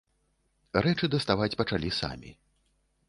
Рэчы 0.87 1.05
даставаць 1.15 1.57
пачалі 1.63 1.95
самі. 2.01 2.31